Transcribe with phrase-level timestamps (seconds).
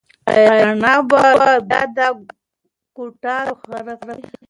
[0.33, 1.21] ایا رڼا به
[1.69, 2.07] بيا دا
[2.95, 4.19] کوټه روښانه کړي؟